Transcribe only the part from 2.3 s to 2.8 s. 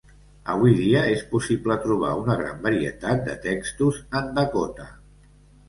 gran